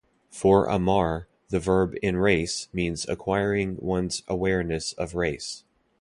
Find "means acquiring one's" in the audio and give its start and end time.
2.73-4.23